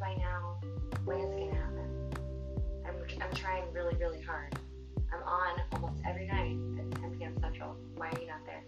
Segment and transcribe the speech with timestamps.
[0.00, 0.60] by now.
[1.04, 1.88] When is it gonna happen?
[2.86, 4.58] I'm, I'm trying really, really hard.
[5.12, 7.34] I'm on almost every night at 10 p.m.
[7.40, 7.76] Central.
[7.96, 8.62] Why are you not there?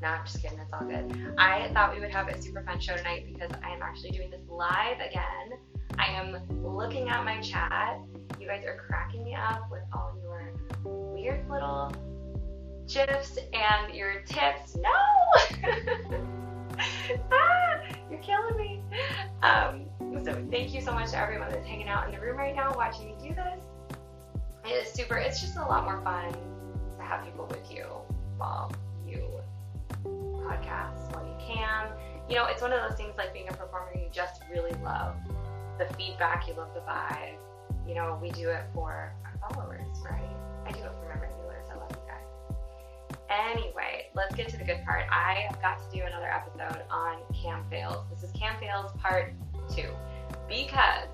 [0.00, 0.58] No, I'm just kidding.
[0.58, 1.34] It's all good.
[1.38, 4.30] I thought we would have a super fun show tonight because I am actually doing
[4.30, 5.58] this live again.
[5.98, 7.98] I am looking at my chat.
[8.40, 10.52] You guys are cracking me up with all your
[10.84, 11.92] weird little
[12.86, 14.76] gifs and your tips.
[14.76, 14.90] No!
[17.32, 17.80] ah,
[18.14, 18.80] you're killing me.
[19.42, 19.86] Um,
[20.24, 22.72] so thank you so much to everyone that's hanging out in the room right now
[22.74, 23.60] watching me do this.
[24.64, 25.16] It is super.
[25.16, 26.32] It's just a lot more fun
[26.96, 27.84] to have people with you
[28.36, 28.72] while
[29.06, 29.22] you
[30.04, 31.88] podcast while you can.
[32.28, 35.16] You know, it's one of those things like being a performer you just really love
[35.78, 37.36] the feedback, you love the vibe.
[37.86, 40.22] You know, we do it for our followers, right?
[40.66, 41.43] I do it for my regulars.
[43.34, 45.04] Anyway, let's get to the good part.
[45.10, 48.04] I got to do another episode on cam fails.
[48.10, 49.34] This is cam fails part
[49.74, 49.90] two
[50.48, 51.08] because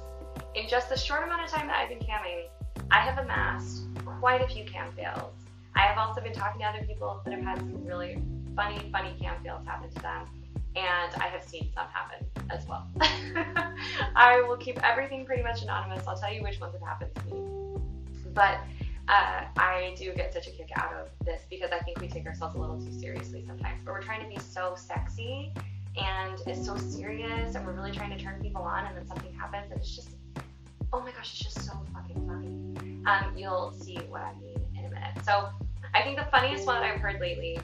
[0.54, 2.48] in just the short amount of time that I've been camming,
[2.90, 3.84] I have amassed
[4.20, 5.32] quite a few cam fails.
[5.74, 8.20] I have also been talking to other people that have had some really
[8.54, 10.26] funny, funny cam fails happen to them,
[10.76, 12.88] and I have seen some happen as well.
[14.16, 16.06] I will keep everything pretty much anonymous.
[16.06, 17.40] I'll tell you which ones have happened to me.
[18.34, 18.60] But
[19.08, 22.26] uh, I do get such a kick out of this because I think we take
[22.26, 23.82] ourselves a little too seriously sometimes.
[23.84, 25.52] But we're trying to be so sexy
[25.96, 29.32] and it's so serious, and we're really trying to turn people on, and then something
[29.34, 30.10] happens, and it's just,
[30.92, 33.02] oh my gosh, it's just so fucking funny.
[33.06, 35.24] Um, you'll see what I mean in a minute.
[35.24, 35.48] So
[35.94, 37.58] I think the funniest one that I've heard lately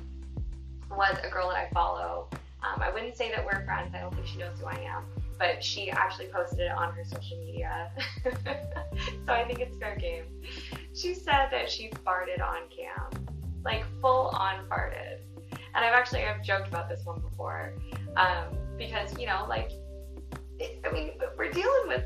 [0.91, 2.29] was a girl that I follow.
[2.63, 3.95] Um, I wouldn't say that we're friends.
[3.95, 5.05] I don't think she knows who I am,
[5.39, 7.91] but she actually posted it on her social media.
[8.25, 10.25] so I think it's fair game.
[10.95, 13.27] She said that she farted on cam,
[13.65, 15.19] like full on farted.
[15.75, 17.75] And I've actually I've joked about this one before
[18.17, 19.71] um, because you know like
[20.59, 22.05] it, I mean we're dealing with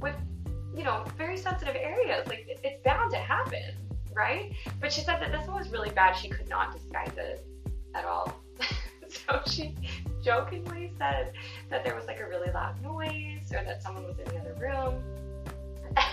[0.00, 0.16] with
[0.74, 2.26] you know very sensitive areas.
[2.26, 3.74] Like it, it's bound to happen,
[4.12, 4.52] right?
[4.80, 6.14] But she said that this one was really bad.
[6.14, 7.46] She could not disguise it
[7.94, 8.42] at all.
[9.28, 9.74] so she
[10.22, 11.32] jokingly said
[11.68, 14.56] that there was like a really loud noise or that someone was in the other
[14.58, 15.02] room.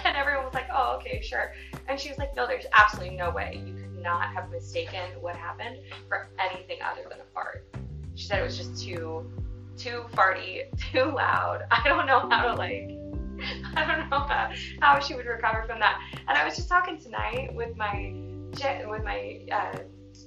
[0.06, 1.54] And everyone was like, oh, okay, sure.
[1.88, 3.62] And she was like, no, there's absolutely no way.
[3.64, 7.68] You could not have mistaken what happened for anything other than a fart.
[8.16, 9.30] She said it was just too,
[9.78, 11.66] too farty, too loud.
[11.70, 12.90] I don't know how to like,
[13.76, 16.02] I don't know how, how she would recover from that.
[16.28, 18.14] And I was just talking tonight with my,
[18.88, 19.78] with my, uh,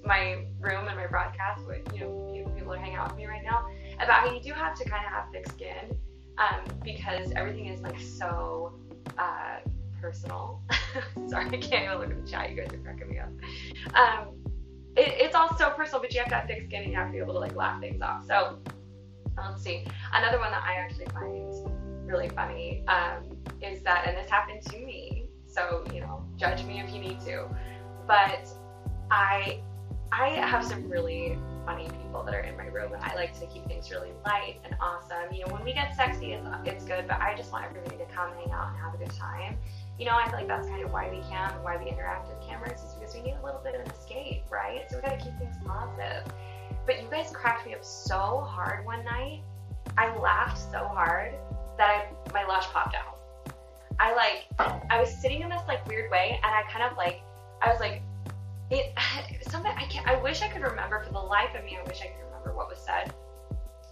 [0.05, 3.43] my room and my broadcast with you know people are hanging out with me right
[3.45, 5.97] now about how you do have to kind of have thick skin
[6.39, 8.75] um, because everything is like so
[9.19, 9.59] uh,
[10.01, 10.63] personal.
[11.29, 12.51] Sorry, I can't even look at the chat.
[12.51, 13.29] You guys are cracking me up.
[13.95, 14.35] Um,
[14.97, 17.09] it, it's all so personal, but you have to have thick skin and you have
[17.09, 18.27] to be able to like laugh things off.
[18.27, 18.59] So
[19.37, 19.85] let's see.
[20.13, 24.79] Another one that I actually find really funny um, is that, and this happened to
[24.79, 25.27] me.
[25.47, 27.49] So you know, judge me if you need to,
[28.07, 28.49] but
[29.11, 29.61] I
[30.13, 33.47] I have some really funny people that are in my room, and I like to
[33.47, 35.33] keep things really light and awesome.
[35.33, 38.05] You know, when we get sexy, it's, it's good, but I just want everybody to
[38.07, 39.57] come hang out and have a good time.
[39.99, 42.29] You know, I feel like that's kind of why we cam and why we interact
[42.29, 44.91] with cameras is because we need a little bit of an escape, right?
[44.91, 46.25] So we gotta keep things positive.
[46.87, 49.43] But you guys cracked me up so hard one night.
[49.97, 51.35] I laughed so hard
[51.77, 53.19] that I, my lash popped out.
[54.01, 54.47] I like,
[54.91, 57.21] I was sitting in this like weird way, and I kind of like,
[57.63, 58.03] I was like,
[58.71, 58.95] it
[59.51, 61.03] something I can't I wish I could remember.
[61.05, 63.13] For the life of me I wish I could remember what was said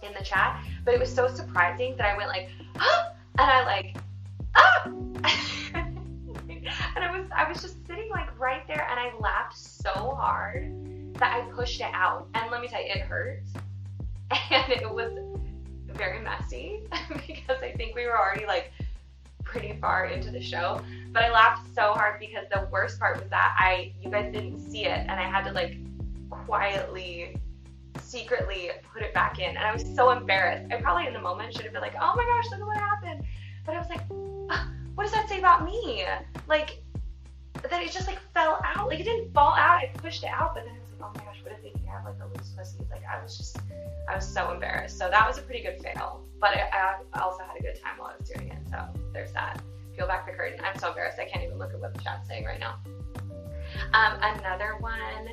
[0.03, 0.63] in the chat.
[0.85, 3.11] But it was so surprising that I went like ah!
[3.39, 3.97] and I like
[4.55, 4.83] ah
[6.95, 10.71] and I was I was just sitting like right there and I laughed so hard
[11.15, 12.27] that I pushed it out.
[12.33, 13.43] And let me tell you it hurt.
[14.51, 15.11] And it was
[15.87, 16.83] very messy
[17.27, 18.71] because I think we were already like
[19.51, 20.81] pretty far into the show.
[21.11, 24.59] But I laughed so hard because the worst part was that I you guys didn't
[24.59, 25.77] see it and I had to like
[26.29, 27.35] quietly
[27.99, 30.71] secretly put it back in and I was so embarrassed.
[30.71, 32.77] I probably in the moment should have been like, "Oh my gosh, look at what
[32.77, 33.23] happened."
[33.65, 34.05] But I was like,
[34.95, 36.05] "What does that say about me?"
[36.47, 36.81] Like
[37.53, 38.87] that it just like fell out.
[38.87, 39.81] Like it didn't fall out.
[39.81, 42.15] I pushed it out, but then "Oh my gosh, what if they I have like
[42.21, 43.57] a loose pussy?" Like I was just
[44.09, 44.97] I was so embarrassed.
[44.97, 46.25] So that was a pretty good fail.
[46.39, 48.57] But I, I also had a good time while I was doing it.
[48.69, 49.61] So there's that.
[49.95, 50.59] Peel back the curtain.
[50.63, 51.19] I'm so embarrassed.
[51.19, 52.75] I can't even look at what the chat's saying right now.
[53.93, 55.27] Um, another one,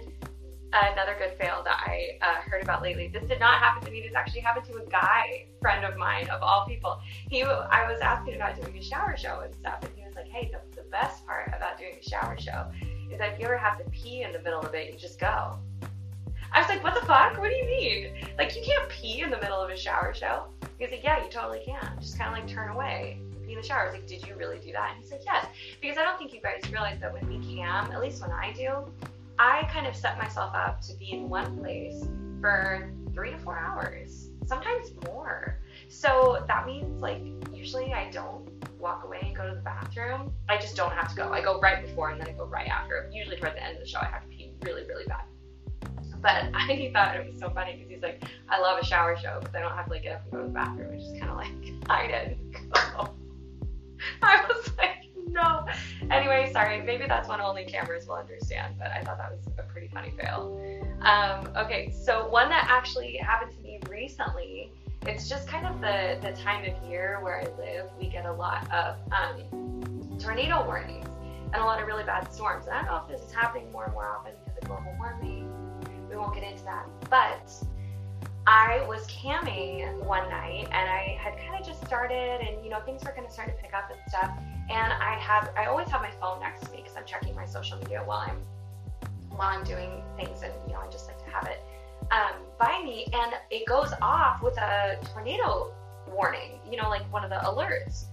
[0.72, 3.08] another good fail that I uh, heard about lately.
[3.08, 4.02] This did not happen to me.
[4.02, 6.98] This actually happened to a guy friend of mine, of all people.
[7.30, 10.28] He, I was asking about doing a shower show and stuff, and he was like,
[10.28, 12.66] "Hey, the, the best part about doing a shower show
[13.10, 15.18] is that if you ever have to pee in the middle of it, you just
[15.18, 15.58] go."
[16.52, 17.38] I was like, what the fuck?
[17.38, 18.12] What do you mean?
[18.38, 20.44] Like, you can't pee in the middle of a shower show.
[20.78, 21.98] He's like, yeah, you totally can.
[22.00, 23.82] Just kind of like turn away, be in the shower.
[23.82, 24.92] I was like, did you really do that?
[24.94, 25.46] And he said, yes.
[25.80, 28.52] Because I don't think you guys realize that when we cam, at least when I
[28.52, 28.86] do,
[29.38, 32.06] I kind of set myself up to be in one place
[32.40, 35.58] for three to four hours, sometimes more.
[35.88, 37.20] So that means like
[37.66, 38.48] usually I don't
[38.78, 40.32] walk away and go to the bathroom.
[40.48, 41.32] I just don't have to go.
[41.32, 43.10] I go right before and then I go right after.
[43.12, 45.24] Usually towards the end of the show, I have to pee really, really bad.
[46.22, 49.40] But I thought it was so funny because he's like, I love a shower show
[49.40, 50.94] because I don't have to like get up and go to the bathroom.
[50.94, 53.10] I just kind of like hide it and go.
[54.22, 55.66] I was like, no.
[56.08, 56.80] Anyway, sorry.
[56.82, 60.12] Maybe that's one only cameras will understand, but I thought that was a pretty funny
[60.22, 60.56] fail.
[61.00, 64.70] Um, okay, so one that actually happened to me recently.
[65.06, 67.90] It's just kind of the, the time of year where I live.
[68.00, 71.06] We get a lot of um, tornado warnings
[71.52, 72.66] and a lot of really bad storms.
[72.66, 74.94] And I don't know if this is happening more and more often because of global
[74.98, 75.48] warming.
[76.10, 76.86] We won't get into that.
[77.08, 77.52] But
[78.48, 82.80] I was camming one night and I had kind of just started and you know
[82.80, 84.30] things were kind of starting to pick up and stuff
[84.70, 87.44] and I have I always have my phone next to me because I'm checking my
[87.44, 88.38] social media while I'm
[89.30, 91.60] while I'm doing things and you know I just like to have it
[92.12, 95.72] um, by me and it goes off with a tornado
[96.08, 98.04] warning you know like one of the alerts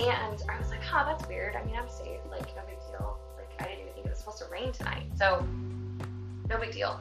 [0.00, 3.18] and I was like huh that's weird I mean I'm safe like no big deal
[3.36, 5.46] like I didn't even think it was supposed to rain tonight so
[6.48, 7.00] no big deal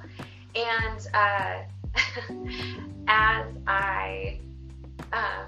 [0.56, 1.60] and uh,
[3.08, 4.40] as I,
[5.12, 5.48] um,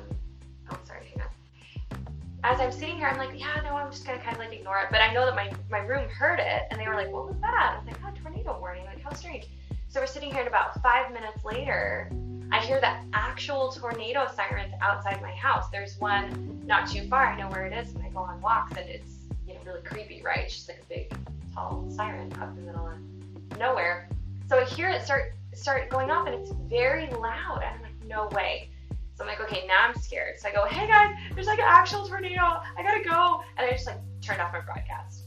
[0.71, 2.07] oh, sorry, hang on.
[2.43, 4.79] As I'm sitting here, I'm like, yeah, no, I'm just gonna kind of like ignore
[4.79, 4.87] it.
[4.91, 7.37] But I know that my, my room heard it, and they were like, what was
[7.41, 7.73] that?
[7.73, 8.85] I was like, oh, tornado warning.
[8.85, 9.47] Like, how strange.
[9.95, 12.11] So we're sitting here, and about five minutes later,
[12.51, 15.69] I hear the actual tornado sirens outside my house.
[15.69, 17.27] There's one not too far.
[17.27, 19.13] I know where it is when I go on walks, and it's
[19.47, 20.39] you know really creepy, right?
[20.39, 21.17] It's just like a big,
[21.53, 24.09] tall siren up in the middle of nowhere.
[24.49, 27.63] So I hear it start start going off and it's very loud.
[27.63, 28.71] And I'm like, no way.
[29.13, 30.37] So I'm like, okay, now I'm scared.
[30.41, 32.41] So I go, hey guys, there's like an actual tornado.
[32.41, 33.39] I gotta go.
[33.57, 35.24] And I just like turned off my broadcast.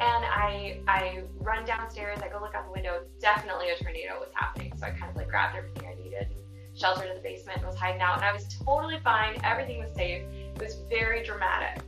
[0.00, 2.20] And I I run downstairs.
[2.22, 3.02] I go look out the window.
[3.20, 4.72] Definitely a tornado was happening.
[4.78, 7.66] So I kind of like grabbed everything I needed, and sheltered in the basement, and
[7.66, 8.16] was hiding out.
[8.16, 9.38] And I was totally fine.
[9.44, 10.22] Everything was safe.
[10.32, 11.82] It was very dramatic.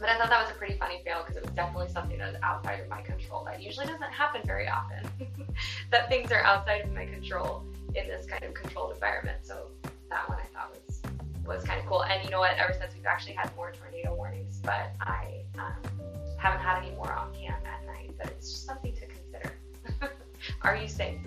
[0.00, 2.34] But I thought that was a pretty funny fail because it was definitely something that
[2.34, 3.44] is outside of my control.
[3.44, 5.10] That usually doesn't happen very often.
[5.90, 7.64] that things are outside of my control
[7.94, 9.38] in this kind of controlled environment.
[9.42, 9.66] So
[10.08, 11.02] that one I thought was
[11.44, 12.04] was kind of cool.
[12.04, 12.56] And you know what?
[12.58, 15.98] Ever since we've actually had more tornado warnings, but I um,
[16.38, 18.12] haven't had any more on cam at night.
[18.16, 19.58] But it's just something to consider.
[20.62, 21.18] are you safe?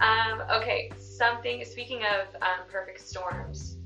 [0.00, 1.64] Um, okay, something.
[1.64, 3.76] Speaking of um, perfect storms,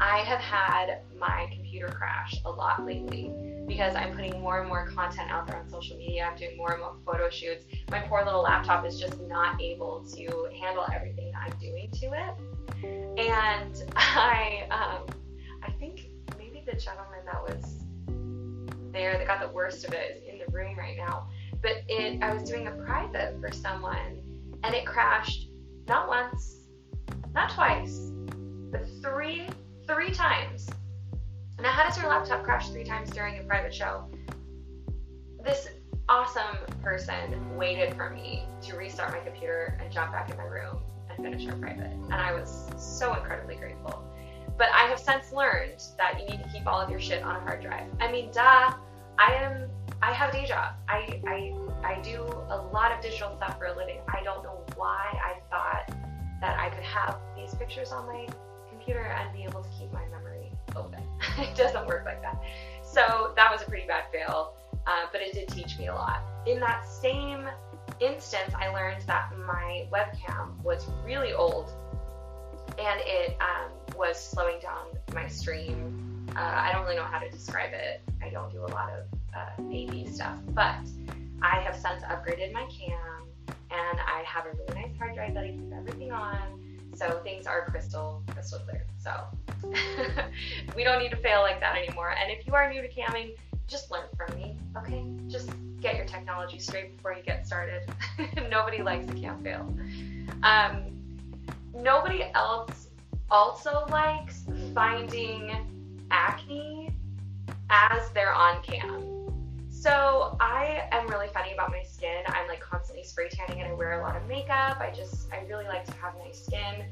[0.00, 3.32] I have had my computer crash a lot lately
[3.66, 6.28] because I'm putting more and more content out there on social media.
[6.30, 7.64] I'm doing more and more photo shoots.
[7.90, 13.18] My poor little laptop is just not able to handle everything I'm doing to it.
[13.18, 15.16] And I, um,
[15.62, 17.81] I think maybe the gentleman that was
[18.92, 21.28] there that got the worst of it is in the room right now.
[21.60, 24.22] But it, I was doing a private for someone,
[24.64, 25.48] and it crashed
[25.88, 26.66] not once,
[27.34, 28.10] not twice,
[28.70, 29.48] but three,
[29.86, 30.68] three times
[31.62, 34.08] now, how does your laptop crash three times during a private show?
[35.44, 35.68] This
[36.08, 40.78] awesome person waited for me to restart my computer and jump back in my room
[41.08, 41.92] and finish our private.
[41.92, 44.02] And I was so incredibly grateful.
[44.58, 47.36] But I have since learned that you need to keep all of your shit on
[47.36, 47.86] a hard drive.
[48.00, 48.72] I mean, duh,
[49.18, 49.68] I am
[50.02, 50.74] I have a day job.
[50.88, 51.54] I, I
[51.84, 54.00] I do a lot of digital stuff for a living.
[54.08, 55.96] I don't know why I thought
[56.40, 58.26] that I could have these pictures on my
[58.68, 61.02] computer and be able to keep my memory open.
[61.38, 62.40] it doesn't work like that.
[62.82, 64.54] So that was a pretty bad fail,
[64.86, 66.22] uh, but it did teach me a lot.
[66.46, 67.46] In that same
[68.00, 71.72] instance, I learned that my webcam was really old
[72.78, 76.11] and it um, was slowing down my stream.
[76.36, 78.02] Uh, I don't really know how to describe it.
[78.22, 80.76] I don't do a lot of uh, stuff, but
[81.42, 83.24] I have since upgraded my cam
[83.70, 86.38] and I have a really nice hard drive that I keep everything on.
[86.94, 88.86] So things are crystal, crystal clear.
[88.98, 89.12] So
[90.76, 92.10] we don't need to fail like that anymore.
[92.10, 93.36] And if you are new to camming,
[93.66, 95.04] just learn from me, okay?
[95.28, 97.90] Just get your technology straight before you get started.
[98.50, 99.74] nobody likes a cam fail.
[100.42, 100.92] Um,
[101.74, 102.88] nobody else
[103.30, 105.50] also likes finding
[106.12, 106.90] acne
[107.70, 109.08] as they're on cam.
[109.70, 112.22] So I am really funny about my skin.
[112.26, 114.78] I'm like constantly spray tanning and I wear a lot of makeup.
[114.78, 116.84] I just, I really like to have nice skin.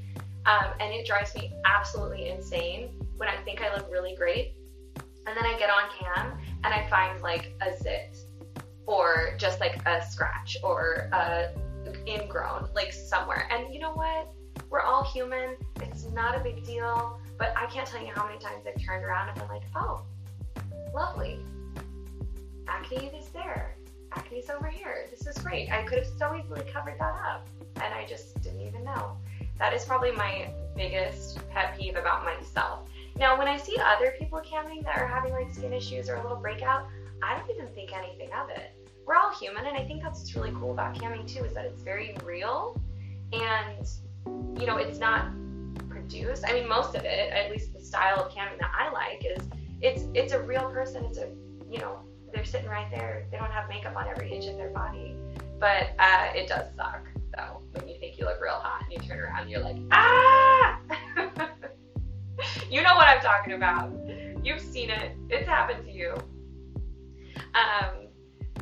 [0.46, 4.54] Um, and it drives me absolutely insane when I think I look really great.
[4.96, 8.16] And then I get on cam and I find like a zit
[8.86, 11.50] or just like a scratch or a
[12.08, 13.46] ingrown like somewhere.
[13.52, 14.32] And you know what?
[14.70, 15.56] we're all human.
[15.80, 17.20] It's not a big deal.
[17.40, 20.02] But I can't tell you how many times I've turned around and been like, oh,
[20.94, 21.40] lovely.
[22.68, 23.76] Acne is there.
[24.12, 25.06] Acne's over here.
[25.10, 25.72] This is great.
[25.72, 27.48] I could have so easily covered that up.
[27.76, 29.16] And I just didn't even know.
[29.58, 32.86] That is probably my biggest pet peeve about myself.
[33.16, 36.22] Now, when I see other people camming that are having like skin issues or a
[36.22, 36.88] little breakout,
[37.22, 38.72] I don't even think anything of it.
[39.06, 41.64] We're all human, and I think that's what's really cool about camming too, is that
[41.64, 42.78] it's very real,
[43.32, 43.88] and
[44.60, 45.26] you know, it's not
[46.10, 46.44] produced.
[46.46, 49.48] I mean, most of it, at least the style of camming that I like, is
[49.80, 51.04] it's it's a real person.
[51.04, 51.28] It's a
[51.70, 52.00] you know,
[52.32, 53.26] they're sitting right there.
[53.30, 55.14] They don't have makeup on every inch of their body,
[55.58, 59.08] but uh, it does suck though when you think you look real hot and you
[59.08, 60.78] turn around and you're like, ah.
[62.70, 63.92] you know what I'm talking about.
[64.42, 65.12] You've seen it.
[65.28, 66.14] It's happened to you.
[67.54, 68.08] Um,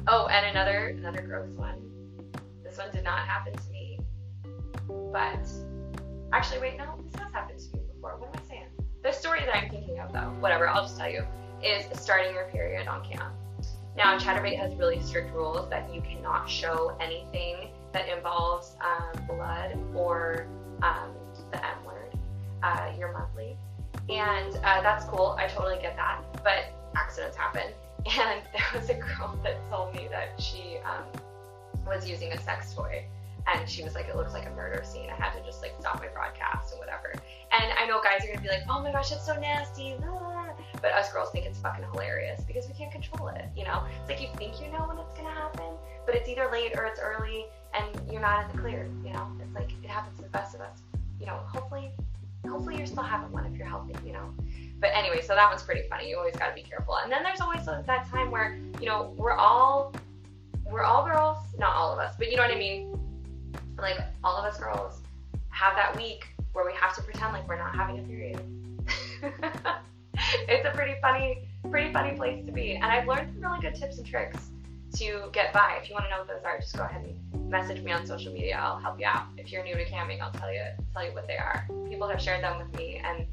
[0.07, 1.83] oh, and another another gross one.
[2.63, 3.99] This one did not happen to me,
[5.13, 5.49] but
[6.33, 8.17] actually, wait, no, this has happened to me before.
[8.19, 8.67] What am I saying?
[9.03, 11.25] The story that I'm thinking of, though, whatever, I'll just tell you,
[11.63, 13.33] is starting your period on cam.
[13.97, 19.77] Now, Chaturbate has really strict rules that you cannot show anything that involves um, blood
[19.95, 20.47] or
[20.83, 21.11] um,
[21.51, 22.15] the M word,
[22.63, 23.57] uh, your monthly.
[24.09, 25.37] And uh, that's cool.
[25.39, 26.23] I totally get that.
[26.45, 26.67] But
[26.97, 27.65] accidents happen.
[28.07, 31.05] And there was a girl that told me that she um,
[31.85, 33.05] was using a sex toy.
[33.55, 35.09] And she was like, it looks like a murder scene.
[35.11, 37.15] I had to just like stop my broadcast and whatever.
[37.53, 39.95] And I know guys are gonna be like, oh my gosh, it's so nasty.
[40.05, 40.49] Ah.
[40.81, 43.47] But us girls think it's fucking hilarious because we can't control it.
[43.57, 45.75] You know, it's like you think you know when it's gonna happen,
[46.07, 48.89] but it's either late or it's early, and you're not in the clear.
[49.05, 50.83] You know, it's like it happens to the best of us.
[51.19, 51.91] You know, hopefully
[52.47, 54.33] hopefully you're still having one if you're healthy, you know.
[54.81, 56.09] But anyway, so that one's pretty funny.
[56.09, 56.97] You always got to be careful.
[56.99, 59.95] And then there's always that time where you know we're all
[60.71, 62.98] we're all girls, not all of us, but you know what I mean.
[63.79, 65.01] Like all of us girls
[65.51, 68.41] have that week where we have to pretend like we're not having a period.
[70.49, 72.75] it's a pretty funny, pretty funny place to be.
[72.75, 74.51] And I've learned some really good tips and tricks
[74.97, 75.79] to get by.
[75.81, 78.07] If you want to know what those are, just go ahead and message me on
[78.07, 78.59] social media.
[78.61, 79.27] I'll help you out.
[79.37, 81.67] If you're new to camming, I'll tell you tell you what they are.
[81.89, 83.27] People have shared them with me, and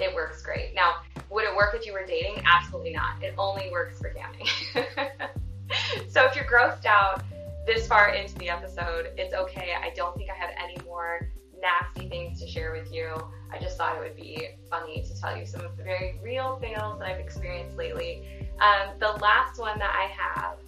[0.00, 0.74] it works great.
[0.74, 0.96] Now,
[1.30, 2.42] would it work if you were dating?
[2.44, 3.22] Absolutely not.
[3.22, 4.48] It only works for camming.
[6.10, 7.22] so if you're grossed out
[7.66, 9.74] this far into the episode, it's okay.
[9.80, 13.14] I don't think I have any more nasty things to share with you.
[13.52, 16.58] I just thought it would be funny to tell you some of the very real
[16.60, 18.22] fails that I've experienced lately.
[18.60, 20.58] Um, the last one that I have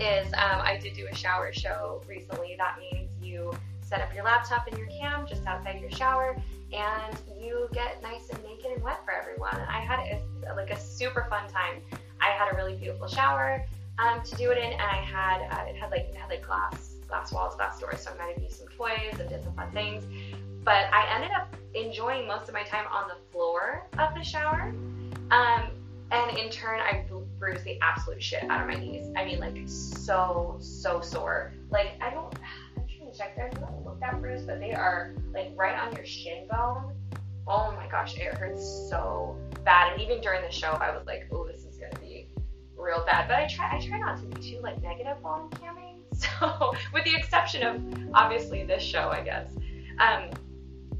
[0.00, 2.56] is um, I did do a shower show recently.
[2.58, 6.36] That means you set up your laptop and your cam just outside your shower
[6.72, 9.56] and you get nice and naked and wet for everyone.
[9.68, 11.80] I had a, like a super fun time.
[12.20, 13.64] I had a really beautiful shower
[13.98, 16.44] um, to do it in, and I had uh, it had like it had like
[16.46, 19.54] glass glass walls, glass doors, so I might have used some toys and did some
[19.54, 20.04] fun things.
[20.64, 24.74] But I ended up enjoying most of my time on the floor of the shower.
[25.30, 25.70] Um,
[26.10, 27.04] and in turn, I
[27.38, 29.06] bruised the absolute shit out of my knees.
[29.16, 31.52] I mean, like so so sore.
[31.70, 32.34] Like I don't.
[32.76, 33.36] I'm trying to check.
[33.36, 33.50] there.
[33.52, 36.92] I don't look that bruised, but they are like right on your shin bone.
[37.48, 39.92] Oh my gosh, it hurts so bad.
[39.92, 41.75] And even during the show, I was like, oh, this is
[42.86, 43.28] real bad.
[43.28, 43.76] But I try.
[43.76, 45.94] I try not to be too like negative while I'm camming.
[46.16, 47.82] So, with the exception of
[48.14, 49.50] obviously this show, I guess.
[49.98, 50.30] Um,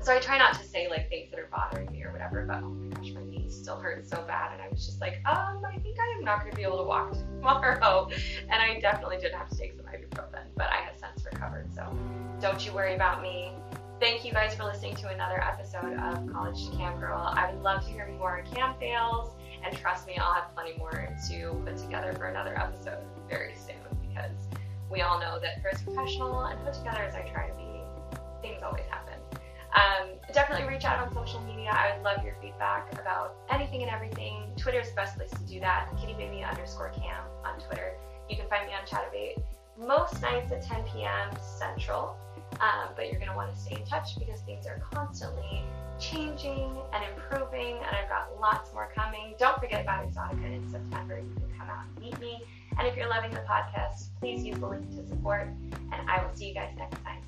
[0.02, 2.44] so I try not to say like things that are bothering me or whatever.
[2.46, 4.52] But oh my gosh, my knee still hurts so bad.
[4.52, 6.78] And I was just like, um, I think I am not going to be able
[6.78, 8.10] to walk tomorrow.
[8.42, 11.74] And I definitely did have to take some ibuprofen, but I have since recovered.
[11.74, 11.96] So
[12.40, 13.52] don't you worry about me.
[13.98, 17.32] Thank you guys for listening to another episode of College to Cam Girl.
[17.34, 19.30] I would love to hear more cam fails.
[19.64, 23.76] And trust me, I'll have plenty more to put together for another episode very soon
[24.08, 24.32] because
[24.90, 27.80] we all know that for as professional and put together as I try to be,
[28.42, 29.14] things always happen.
[29.74, 31.70] Um, definitely reach out on social media.
[31.70, 34.52] I would love your feedback about anything and everything.
[34.56, 35.90] Twitter is the best place to do that.
[35.96, 37.92] KittyBaby underscore cam on Twitter.
[38.30, 39.42] You can find me on Chaturbate
[39.78, 41.30] most nights at 10 p.m.
[41.58, 42.16] Central.
[42.60, 45.62] Um, but you're going to want to stay in touch because things are constantly
[45.98, 49.34] changing and improving, and I've got lots more coming.
[49.38, 51.18] Don't forget about Exxxotica in September.
[51.18, 52.42] You can come out and meet me.
[52.78, 55.48] And if you're loving the podcast, please use the link to support,
[55.92, 57.22] and I will see you guys next time.